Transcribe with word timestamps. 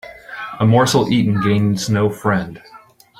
A 0.59 0.65
morsel 0.65 1.11
eaten 1.13 1.39
gains 1.43 1.87
no 1.87 2.09
friend 2.09 2.59